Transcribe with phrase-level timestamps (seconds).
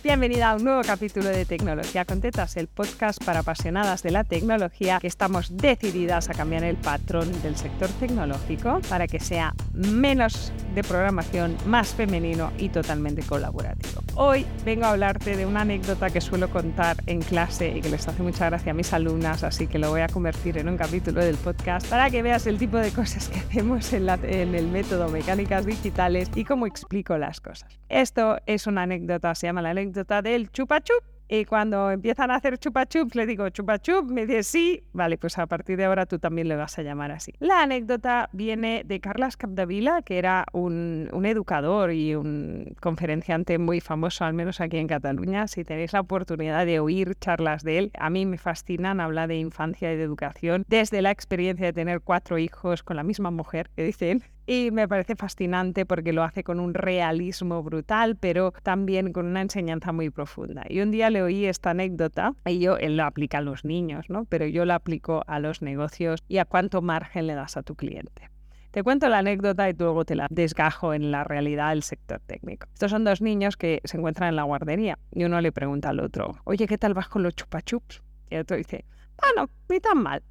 [0.00, 4.22] Bienvenida a un nuevo capítulo de Tecnología con Tetas, el podcast para apasionadas de la
[4.22, 10.52] tecnología que estamos decididas a cambiar el patrón del sector tecnológico para que sea menos
[10.76, 14.02] de programación, más femenino y totalmente colaborativo.
[14.20, 18.08] Hoy vengo a hablarte de una anécdota que suelo contar en clase y que les
[18.08, 21.24] hace mucha gracia a mis alumnas, así que lo voy a convertir en un capítulo
[21.24, 25.66] del podcast para que veas el tipo de cosas que hacemos en, el método Mecánicas
[25.66, 27.78] Digitales y cómo explico las cosas.
[27.88, 32.36] Esto es una anécdota, se llama la anécdota del chupa chup y cuando empiezan a
[32.36, 35.84] hacer chupa chups, le digo chupa chup, me dice sí, vale, pues a partir de
[35.84, 37.32] ahora tú también le vas a llamar así.
[37.38, 43.80] La anécdota viene de Carlas Capdevila, que era un, un, educador y un conferenciante muy
[43.80, 45.46] famoso, al menos aquí en Cataluña.
[45.48, 49.36] Si tenéis la oportunidad de oír charlas de él, a mí me fascinan, habla de
[49.36, 53.70] infancia y de educación, desde la experiencia de tener cuatro hijos con la misma mujer,
[53.76, 59.12] que dicen, y me parece fascinante porque lo hace con un realismo brutal, pero también
[59.12, 60.64] con una enseñanza muy profunda.
[60.70, 64.08] Y un día le oí esta anécdota y yo, él lo aplica a los niños,
[64.08, 64.24] ¿no?
[64.24, 67.74] Pero yo lo aplico a los negocios y a cuánto margen le das a tu
[67.74, 68.30] cliente.
[68.70, 72.68] Te cuento la anécdota y luego te la desgajo en la realidad del sector técnico.
[72.72, 76.00] Estos son dos niños que se encuentran en la guardería y uno le pregunta al
[76.00, 78.02] otro, oye, ¿qué tal vas con los chupachups?
[78.30, 78.86] Y el otro dice,
[79.20, 80.22] bueno, ni tan mal.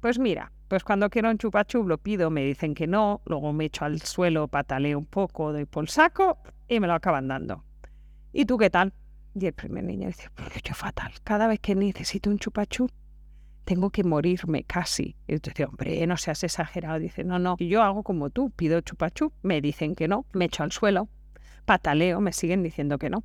[0.00, 3.66] Pues mira, pues cuando quiero un chupachup lo pido, me dicen que no, luego me
[3.66, 7.64] echo al suelo, pataleo un poco, doy por saco y me lo acaban dando.
[8.32, 8.92] ¿Y tú qué tal?
[9.34, 12.90] Y el primer niño dice, pues yo fatal, cada vez que necesito un chupachup
[13.66, 15.16] tengo que morirme casi.
[15.26, 16.98] Y dices, hombre, no seas exagerado.
[17.00, 20.62] Dice, no, no, yo hago como tú, pido chupachup, me dicen que no, me echo
[20.62, 21.08] al suelo,
[21.66, 23.24] pataleo, me siguen diciendo que no.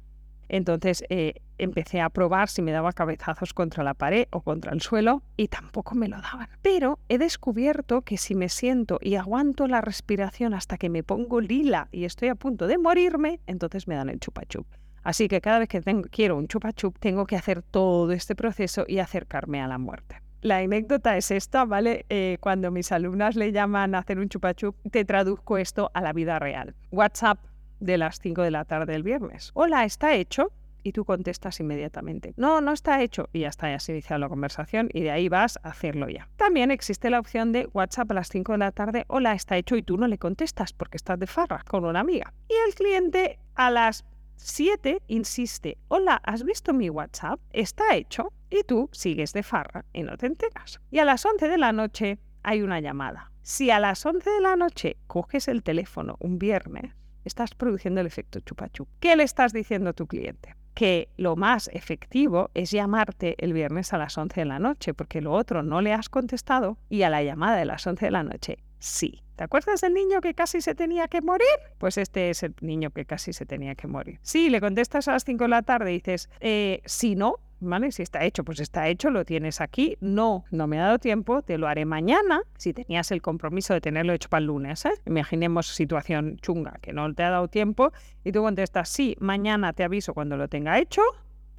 [0.51, 4.81] Entonces eh, empecé a probar si me daba cabezazos contra la pared o contra el
[4.81, 6.49] suelo y tampoco me lo daban.
[6.61, 11.39] Pero he descubierto que si me siento y aguanto la respiración hasta que me pongo
[11.39, 14.67] lila y estoy a punto de morirme, entonces me dan el chupachup.
[15.03, 18.99] Así que cada vez que quiero un chupachup, tengo que hacer todo este proceso y
[18.99, 20.21] acercarme a la muerte.
[20.41, 22.05] La anécdota es esta, ¿vale?
[22.09, 26.11] Eh, cuando mis alumnas le llaman a hacer un chupachup, te traduzco esto a la
[26.11, 26.75] vida real.
[26.91, 27.39] WhatsApp
[27.81, 29.51] de las 5 de la tarde del viernes.
[29.53, 30.53] Hola, ¿está hecho?
[30.83, 32.33] Y tú contestas inmediatamente.
[32.37, 33.29] No, no está hecho.
[33.33, 36.29] Y ya está, ya se inicia la conversación y de ahí vas a hacerlo ya.
[36.37, 39.05] También existe la opción de WhatsApp a las 5 de la tarde.
[39.07, 42.33] Hola, está hecho y tú no le contestas porque estás de farra con una amiga.
[42.47, 44.05] Y el cliente a las
[44.37, 45.77] 7 insiste.
[45.87, 47.39] Hola, ¿has visto mi WhatsApp?
[47.51, 48.31] Está hecho.
[48.49, 50.81] Y tú sigues de farra y no te enteras.
[50.89, 53.31] Y a las 11 de la noche hay una llamada.
[53.43, 56.93] Si a las 11 de la noche coges el teléfono un viernes,
[57.25, 58.87] estás produciendo el efecto chupachup.
[58.99, 60.55] ¿Qué le estás diciendo a tu cliente?
[60.73, 65.21] Que lo más efectivo es llamarte el viernes a las 11 de la noche, porque
[65.21, 68.23] lo otro no le has contestado y a la llamada de las 11 de la
[68.23, 69.21] noche sí.
[69.35, 71.47] ¿Te acuerdas del niño que casi se tenía que morir?
[71.77, 74.19] Pues este es el niño que casi se tenía que morir.
[74.21, 77.91] Sí, le contestas a las 5 de la tarde y dices, eh, si no, ¿vale?
[77.91, 79.97] Si está hecho, pues está hecho, lo tienes aquí.
[80.01, 83.81] No, no me ha dado tiempo, te lo haré mañana, si tenías el compromiso de
[83.81, 84.85] tenerlo hecho para el lunes.
[84.85, 84.91] ¿eh?
[85.05, 89.83] Imaginemos situación chunga, que no te ha dado tiempo, y tú contestas, sí, mañana te
[89.83, 91.01] aviso cuando lo tenga hecho,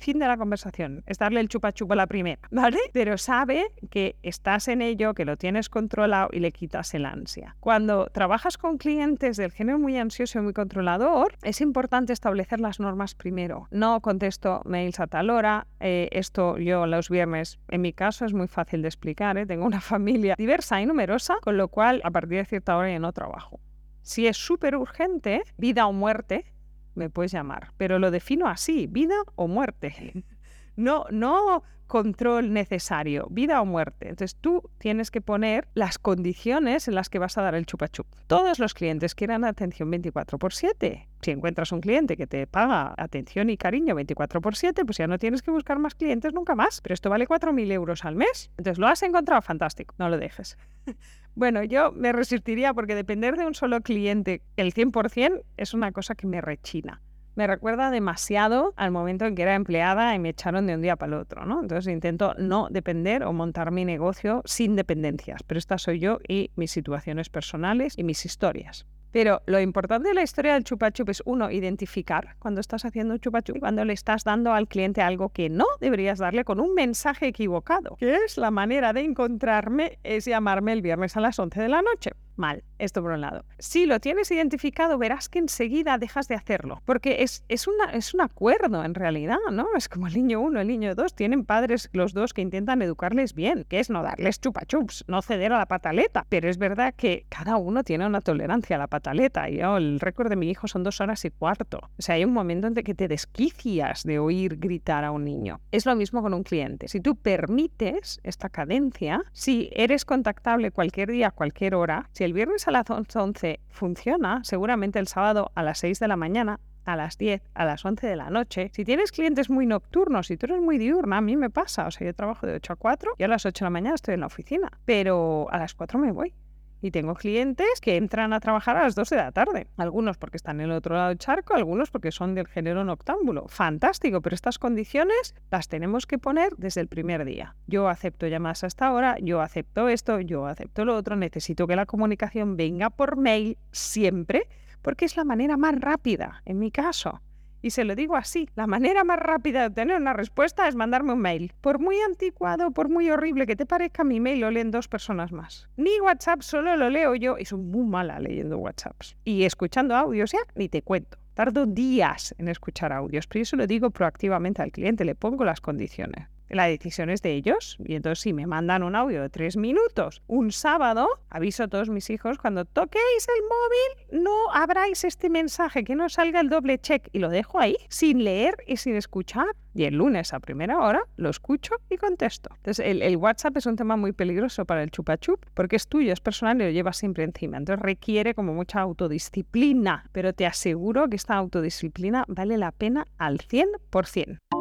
[0.02, 2.78] fin de la conversación, es darle el chupa chupa a la primera, ¿vale?
[2.92, 7.56] Pero sabe que estás en ello, que lo tienes controlado y le quitas el ansia.
[7.60, 12.80] Cuando trabajas con clientes del género muy ansioso y muy controlador, es importante establecer las
[12.80, 13.68] normas primero.
[13.70, 18.32] No contesto mails a tal hora, eh, esto yo los viernes, en mi caso es
[18.32, 19.46] muy fácil de explicar, ¿eh?
[19.46, 22.98] tengo una familia diversa y numerosa, con lo cual a partir de cierta hora ya
[22.98, 23.60] no trabajo.
[24.02, 26.51] Si es súper urgente, vida o muerte,
[26.94, 30.24] me puedes llamar, pero lo defino así, vida o muerte.
[30.76, 31.62] No, no
[31.92, 34.08] control necesario, vida o muerte.
[34.08, 38.06] Entonces tú tienes que poner las condiciones en las que vas a dar el chupachup.
[38.28, 41.06] Todos los clientes quieran atención 24 por 7.
[41.20, 45.06] Si encuentras un cliente que te paga atención y cariño 24 por 7, pues ya
[45.06, 46.80] no tienes que buscar más clientes nunca más.
[46.80, 48.50] Pero esto vale 4.000 euros al mes.
[48.56, 50.56] Entonces lo has encontrado fantástico, no lo dejes.
[51.34, 56.14] Bueno, yo me resistiría porque depender de un solo cliente el 100% es una cosa
[56.14, 57.00] que me rechina.
[57.34, 60.96] Me recuerda demasiado al momento en que era empleada y me echaron de un día
[60.96, 61.62] para el otro, ¿no?
[61.62, 66.50] Entonces intento no depender o montar mi negocio sin dependencias, pero esta soy yo y
[66.56, 68.86] mis situaciones personales y mis historias.
[69.12, 73.14] Pero lo importante de la historia del chupa chup es, uno, identificar cuando estás haciendo
[73.14, 76.60] un chupa chup cuando le estás dando al cliente algo que no deberías darle con
[76.60, 81.38] un mensaje equivocado, que es la manera de encontrarme, es llamarme el viernes a las
[81.38, 82.12] 11 de la noche.
[82.36, 83.44] Mal, esto por un lado.
[83.58, 88.14] Si lo tienes identificado, verás que enseguida dejas de hacerlo, porque es, es, una, es
[88.14, 89.66] un acuerdo en realidad, ¿no?
[89.76, 93.34] Es como el niño uno, el niño dos, tienen padres los dos que intentan educarles
[93.34, 97.26] bien, que es no darles chupachups, no ceder a la pataleta, pero es verdad que
[97.28, 99.48] cada uno tiene una tolerancia a la pataleta.
[99.48, 101.80] Yo, el récord de mi hijo son dos horas y cuarto.
[101.98, 105.60] O sea, hay un momento en que te desquicias de oír gritar a un niño.
[105.70, 106.88] Es lo mismo con un cliente.
[106.88, 112.70] Si tú permites esta cadencia, si eres contactable cualquier día, cualquier hora, el viernes a
[112.70, 117.42] las 11 funciona, seguramente el sábado a las 6 de la mañana a las 10,
[117.54, 118.70] a las 11 de la noche.
[118.74, 121.86] Si tienes clientes muy nocturnos, si tú eres muy diurna, a mí me pasa.
[121.86, 123.94] O sea, yo trabajo de 8 a 4 y a las 8 de la mañana
[123.94, 126.34] estoy en la oficina, pero a las 4 me voy.
[126.82, 129.68] Y tengo clientes que entran a trabajar a las 2 de la tarde.
[129.76, 133.46] Algunos porque están en el otro lado del charco, algunos porque son del género noctámbulo.
[133.46, 137.54] Fantástico, pero estas condiciones las tenemos que poner desde el primer día.
[137.68, 141.86] Yo acepto llamadas hasta ahora, yo acepto esto, yo acepto lo otro, necesito que la
[141.86, 144.48] comunicación venga por mail siempre,
[144.82, 147.22] porque es la manera más rápida, en mi caso.
[147.62, 151.12] Y se lo digo así, la manera más rápida de obtener una respuesta es mandarme
[151.12, 151.52] un mail.
[151.60, 155.30] Por muy anticuado, por muy horrible que te parezca, mi mail lo leen dos personas
[155.30, 155.68] más.
[155.76, 159.16] Ni WhatsApp solo lo leo yo y soy muy mala leyendo WhatsApps.
[159.24, 161.18] Y escuchando audios ya, ni te cuento.
[161.34, 165.44] Tardo días en escuchar audios, pero yo se lo digo proactivamente al cliente, le pongo
[165.44, 167.76] las condiciones la decisión es de ellos.
[167.84, 171.88] Y entonces si me mandan un audio de tres minutos un sábado, aviso a todos
[171.88, 176.78] mis hijos, cuando toquéis el móvil, no abráis este mensaje, que no salga el doble
[176.78, 177.08] check.
[177.12, 179.46] Y lo dejo ahí, sin leer y sin escuchar.
[179.74, 182.50] Y el lunes a primera hora lo escucho y contesto.
[182.56, 186.20] Entonces el, WhatsApp es un tema muy peligroso para el chupachup porque es tuyo, es
[186.20, 187.56] personal y lo llevas siempre encima.
[187.56, 190.04] Entonces requiere como mucha autodisciplina.
[190.12, 194.51] Pero te aseguro que esta autodisciplina vale la pena al 100%.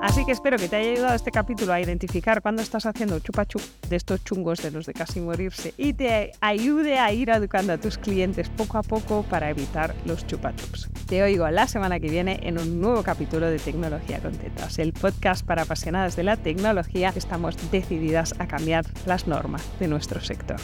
[0.00, 3.60] Así que espero que te haya ayudado este capítulo a identificar cuando estás haciendo chupachup
[3.88, 7.78] de estos chungos de los de casi morirse y te ayude a ir educando a
[7.78, 10.88] tus clientes poco a poco para evitar los chupachups.
[11.08, 14.92] Te oigo la semana que viene en un nuevo capítulo de Tecnología con Tetas, el
[14.92, 17.12] podcast para apasionadas de la tecnología.
[17.16, 20.60] Estamos decididas a cambiar las normas de nuestro sector.